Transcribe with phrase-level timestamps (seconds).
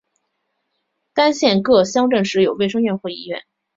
[1.13, 3.43] 单县各乡镇设有卫生院或医院。